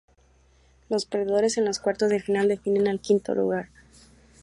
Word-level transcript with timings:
Los 0.89 1.05
perdedores 1.05 1.59
en 1.59 1.65
los 1.65 1.77
cuartos 1.79 2.09
de 2.09 2.19
final 2.19 2.47
definen 2.47 2.87
al 2.87 2.99
quinto 3.01 3.35
lugar. 3.35 3.69